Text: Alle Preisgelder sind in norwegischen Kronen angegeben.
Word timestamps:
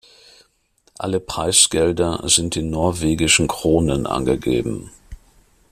Alle 0.97 1.19
Preisgelder 1.19 2.23
sind 2.27 2.55
in 2.57 2.71
norwegischen 2.71 3.47
Kronen 3.47 4.07
angegeben. 4.07 4.89